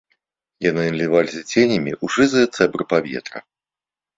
[0.69, 3.39] Яны наліваліся ценямі ў шызыя цэбры паветра.